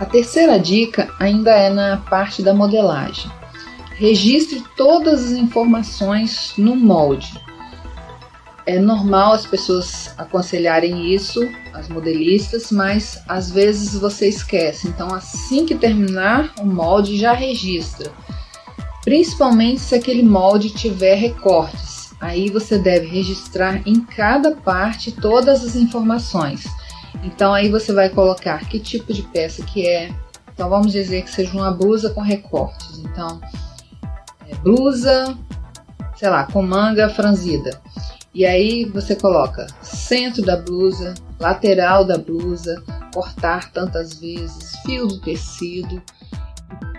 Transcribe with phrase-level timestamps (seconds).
[0.00, 3.30] A terceira dica ainda é na parte da modelagem.
[3.96, 7.38] Registre todas as informações no molde.
[8.64, 14.88] É normal as pessoas aconselharem isso, as modelistas, mas às vezes você esquece.
[14.88, 18.10] Então, assim que terminar o molde, já registra.
[19.04, 22.14] Principalmente se aquele molde tiver recortes.
[22.18, 26.64] Aí você deve registrar em cada parte todas as informações.
[27.22, 30.10] Então aí você vai colocar que tipo de peça que é.
[30.52, 32.98] Então vamos dizer que seja uma blusa com recortes.
[32.98, 33.40] Então,
[34.48, 35.36] é blusa,
[36.16, 37.80] sei lá, com manga franzida.
[38.32, 45.20] E aí você coloca centro da blusa, lateral da blusa, cortar tantas vezes, fio do
[45.20, 46.00] tecido.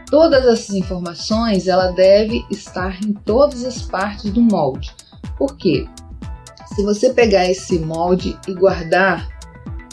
[0.07, 4.91] Todas essas informações ela deve estar em todas as partes do molde.
[5.37, 5.87] Por quê?
[6.75, 9.27] Se você pegar esse molde e guardar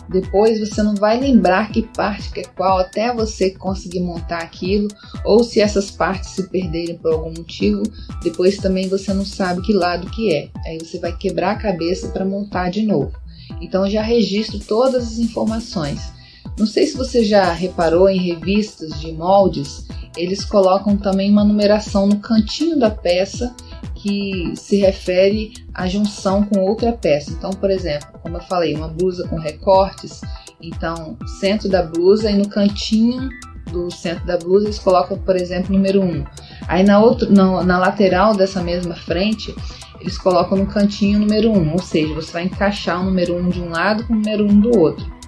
[0.09, 4.89] depois você não vai lembrar que parte que é qual até você conseguir montar aquilo,
[5.25, 7.83] ou se essas partes se perderem por algum motivo,
[8.23, 10.49] depois também você não sabe que lado que é.
[10.67, 13.13] Aí você vai quebrar a cabeça para montar de novo.
[13.61, 16.13] Então já registro todas as informações.
[16.59, 22.07] Não sei se você já reparou em revistas de moldes, eles colocam também uma numeração
[22.07, 23.55] no cantinho da peça
[23.99, 27.31] que se refere à junção com outra peça.
[27.33, 30.21] Então, por exemplo, como eu falei, uma blusa com recortes,
[30.61, 33.29] então centro da blusa e no cantinho
[33.71, 36.25] do centro da blusa eles colocam, por exemplo, número 1.
[36.69, 39.55] Aí na, outro, na, na lateral dessa mesma frente,
[40.01, 43.61] eles colocam no cantinho número 1, ou seja, você vai encaixar o número 1 de
[43.61, 45.19] um lado com o número 1 do outro.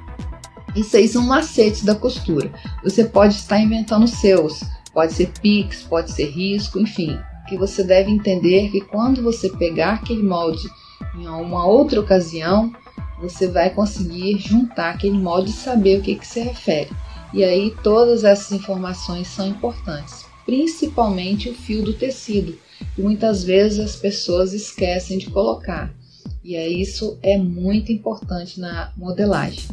[0.75, 2.51] Isso aí são macetes da costura.
[2.85, 4.63] Você pode estar inventando seus,
[4.95, 7.19] pode ser pix, pode ser risco, enfim
[7.51, 10.71] que você deve entender que quando você pegar aquele molde
[11.17, 12.73] em uma outra ocasião,
[13.21, 16.91] você vai conseguir juntar aquele molde e saber o que, que se refere.
[17.35, 22.57] E aí todas essas informações são importantes, principalmente o fio do tecido,
[22.95, 25.93] que muitas vezes as pessoas esquecem de colocar.
[26.45, 29.65] E aí isso é muito importante na modelagem.